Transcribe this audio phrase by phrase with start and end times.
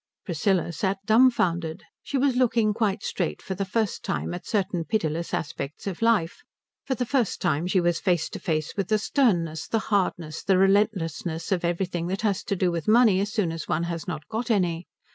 [0.25, 1.83] Priscilla sat dumfoundered.
[2.01, 6.41] She was looking quite straight for the first time at certain pitiless aspects of life.
[6.83, 10.57] For the first time she was face to face with the sternness, the hardness, the
[10.57, 14.27] relentlessness of everything that has to do with money so soon as one has not
[14.27, 14.87] got any.